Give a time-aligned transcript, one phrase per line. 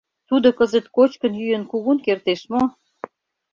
[0.29, 2.63] Тудо кызыт кочкын-йӱын кугун кертеш мо?